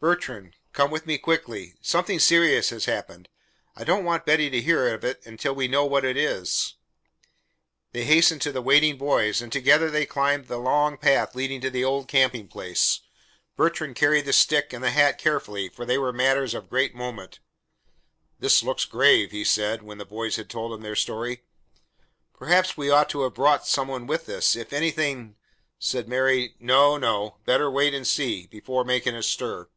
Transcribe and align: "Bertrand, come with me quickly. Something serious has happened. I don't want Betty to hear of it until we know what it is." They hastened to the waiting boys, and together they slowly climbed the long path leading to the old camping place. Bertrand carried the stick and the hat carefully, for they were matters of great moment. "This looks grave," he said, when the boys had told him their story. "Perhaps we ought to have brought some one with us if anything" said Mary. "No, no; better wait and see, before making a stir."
"Bertrand, 0.00 0.54
come 0.72 0.92
with 0.92 1.06
me 1.06 1.18
quickly. 1.18 1.74
Something 1.82 2.20
serious 2.20 2.70
has 2.70 2.84
happened. 2.84 3.28
I 3.74 3.82
don't 3.82 4.04
want 4.04 4.24
Betty 4.24 4.48
to 4.48 4.62
hear 4.62 4.94
of 4.94 5.02
it 5.04 5.20
until 5.26 5.56
we 5.56 5.66
know 5.66 5.84
what 5.84 6.04
it 6.04 6.16
is." 6.16 6.74
They 7.90 8.04
hastened 8.04 8.40
to 8.42 8.52
the 8.52 8.62
waiting 8.62 8.96
boys, 8.96 9.42
and 9.42 9.50
together 9.52 9.90
they 9.90 10.02
slowly 10.06 10.06
climbed 10.06 10.46
the 10.46 10.58
long 10.58 10.98
path 10.98 11.34
leading 11.34 11.60
to 11.62 11.68
the 11.70 11.82
old 11.82 12.06
camping 12.06 12.46
place. 12.46 13.00
Bertrand 13.56 13.96
carried 13.96 14.24
the 14.26 14.32
stick 14.32 14.72
and 14.72 14.84
the 14.84 14.92
hat 14.92 15.18
carefully, 15.18 15.68
for 15.68 15.84
they 15.84 15.98
were 15.98 16.12
matters 16.12 16.54
of 16.54 16.70
great 16.70 16.94
moment. 16.94 17.40
"This 18.38 18.62
looks 18.62 18.84
grave," 18.84 19.32
he 19.32 19.42
said, 19.42 19.82
when 19.82 19.98
the 19.98 20.04
boys 20.06 20.36
had 20.36 20.48
told 20.48 20.72
him 20.72 20.82
their 20.82 20.94
story. 20.94 21.42
"Perhaps 22.38 22.76
we 22.76 22.88
ought 22.88 23.08
to 23.10 23.22
have 23.22 23.34
brought 23.34 23.66
some 23.66 23.88
one 23.88 24.06
with 24.06 24.28
us 24.28 24.54
if 24.54 24.72
anything" 24.72 25.34
said 25.80 26.06
Mary. 26.06 26.54
"No, 26.60 26.96
no; 26.96 27.38
better 27.44 27.68
wait 27.68 27.94
and 27.94 28.06
see, 28.06 28.46
before 28.46 28.84
making 28.84 29.16
a 29.16 29.24
stir." 29.24 29.68